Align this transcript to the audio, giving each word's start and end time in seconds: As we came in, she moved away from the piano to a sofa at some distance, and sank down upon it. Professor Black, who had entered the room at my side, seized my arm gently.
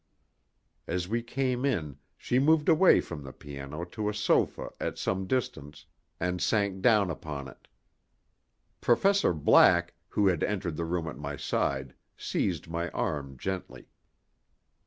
As 0.87 1.07
we 1.07 1.21
came 1.21 1.63
in, 1.63 1.99
she 2.17 2.39
moved 2.39 2.69
away 2.69 3.01
from 3.01 3.21
the 3.21 3.31
piano 3.31 3.83
to 3.85 4.09
a 4.09 4.15
sofa 4.15 4.71
at 4.79 4.97
some 4.97 5.27
distance, 5.27 5.85
and 6.19 6.41
sank 6.41 6.81
down 6.81 7.11
upon 7.11 7.47
it. 7.47 7.67
Professor 8.81 9.31
Black, 9.31 9.93
who 10.09 10.25
had 10.25 10.41
entered 10.43 10.75
the 10.75 10.85
room 10.85 11.07
at 11.07 11.19
my 11.19 11.35
side, 11.37 11.93
seized 12.17 12.67
my 12.67 12.89
arm 12.89 13.37
gently. 13.37 13.89